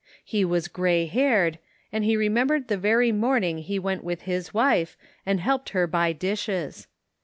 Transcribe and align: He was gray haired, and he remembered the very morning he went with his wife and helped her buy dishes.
He 0.25 0.43
was 0.43 0.67
gray 0.67 1.05
haired, 1.05 1.59
and 1.91 2.03
he 2.03 2.17
remembered 2.17 2.69
the 2.69 2.75
very 2.77 3.11
morning 3.11 3.59
he 3.59 3.77
went 3.77 4.03
with 4.03 4.21
his 4.23 4.51
wife 4.51 4.97
and 5.27 5.39
helped 5.39 5.69
her 5.77 5.85
buy 5.85 6.11
dishes. 6.11 6.87